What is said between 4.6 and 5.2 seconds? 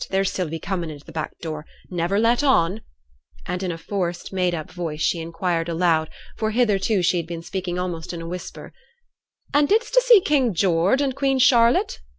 voice she